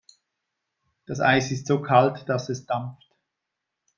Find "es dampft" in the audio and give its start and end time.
2.49-3.07